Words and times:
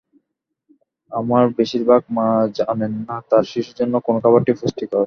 আমাদের 1.11 1.49
বেশির 1.57 1.83
ভাগ 1.85 2.01
মা-ই 2.09 2.47
জানেন 2.57 2.93
না, 3.01 3.15
তাঁর 3.29 3.43
শিশুর 3.43 3.75
জন্য 3.79 3.93
কোন 4.05 4.15
খাবারটি 4.23 4.51
পুষ্টিকর। 4.59 4.99